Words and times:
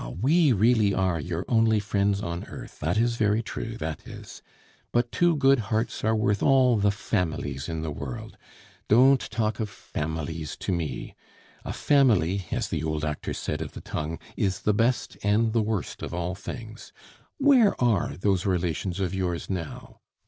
we 0.19 0.51
really 0.51 0.95
are 0.95 1.19
your 1.19 1.45
only 1.47 1.79
friends 1.79 2.21
on 2.23 2.43
earth, 2.45 2.79
that 2.79 2.97
is 2.97 3.17
very 3.17 3.43
true, 3.43 3.77
that 3.77 4.01
is. 4.07 4.41
But 4.91 5.11
two 5.11 5.35
good 5.35 5.59
hearts 5.69 6.03
are 6.03 6.15
worth 6.15 6.41
all 6.41 6.75
the 6.77 6.89
families 6.89 7.69
in 7.69 7.83
the 7.83 7.91
world. 7.91 8.35
Don't 8.87 9.19
talk 9.29 9.59
of 9.59 9.69
families 9.69 10.57
to 10.61 10.71
me! 10.71 11.13
A 11.63 11.71
family, 11.71 12.47
as 12.49 12.69
the 12.69 12.83
old 12.83 13.05
actor 13.05 13.35
said 13.35 13.61
of 13.61 13.73
the 13.73 13.81
tongue, 13.81 14.17
is 14.35 14.61
the 14.61 14.73
best 14.73 15.19
and 15.21 15.53
the 15.53 15.61
worst 15.61 16.01
of 16.01 16.15
all 16.15 16.33
things.... 16.33 16.91
Where 17.37 17.79
are 17.79 18.17
those 18.17 18.43
relations 18.43 18.99
of 18.99 19.13
yours 19.13 19.51
now? 19.51 19.99